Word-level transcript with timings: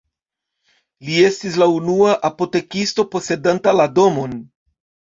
Li 1.09 1.17
estis 1.25 1.59
la 1.65 1.69
unua 1.75 2.17
apotekisto 2.31 3.09
posedanta 3.15 3.79
la 3.81 3.91
domon. 4.03 4.39